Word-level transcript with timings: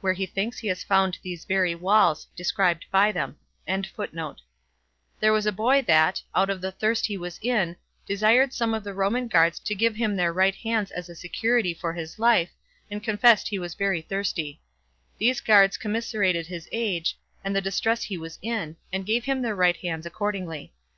But 0.00 0.12
as 0.12 0.14
for 0.14 0.18
those 0.18 0.30
priests 0.30 0.34
that 0.34 0.38
kept 0.38 1.20
themselves 1.22 1.40
still 1.42 1.54
upon 1.60 1.64
the 1.74 1.76
wall 1.76 2.08
of 2.08 2.26
the 2.34 2.44
holy 2.56 2.72
house,26 3.66 4.36
there 5.20 5.32
was 5.34 5.44
a 5.44 5.52
boy 5.52 5.82
that, 5.82 6.22
out 6.34 6.48
of 6.48 6.62
the 6.62 6.72
thirst 6.72 7.04
he 7.04 7.18
was 7.18 7.38
in, 7.42 7.76
desired 8.06 8.54
some 8.54 8.72
of 8.72 8.82
the 8.82 8.94
Roman 8.94 9.28
guards 9.28 9.58
to 9.60 9.74
give 9.74 9.94
him 9.96 10.16
their 10.16 10.32
right 10.32 10.54
hands 10.54 10.90
as 10.90 11.10
a 11.10 11.14
security 11.14 11.74
for 11.74 11.92
his 11.92 12.18
life, 12.18 12.52
and 12.90 13.02
confessed 13.04 13.48
he 13.48 13.58
was 13.58 13.74
very 13.74 14.00
thirsty. 14.00 14.58
These 15.18 15.42
guards 15.42 15.76
commiserated 15.76 16.46
his 16.46 16.66
age, 16.72 17.18
and 17.44 17.54
the 17.54 17.60
distress 17.60 18.04
he 18.04 18.16
was 18.16 18.38
in, 18.40 18.76
and 18.90 19.04
gave 19.04 19.26
him 19.26 19.42
their 19.42 19.54
right 19.54 19.76
hands 19.76 20.06
accordingly. 20.06 20.72